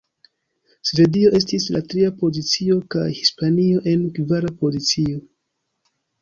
Svedio 0.91 1.33
estis 1.39 1.67
en 1.71 1.77
tria 1.91 2.09
pozicio, 2.21 2.77
kaj 2.95 3.05
Hispanio 3.19 3.85
en 3.93 4.03
kvara 4.17 4.53
pozicio. 4.63 5.21